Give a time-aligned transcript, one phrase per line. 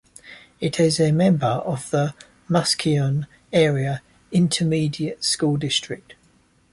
[0.59, 2.15] It is a member of the
[2.47, 6.15] Muskegon Area Intermediate School District.